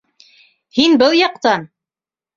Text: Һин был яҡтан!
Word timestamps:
Һин 0.77 0.97
был 1.03 1.15
яҡтан! 1.19 1.71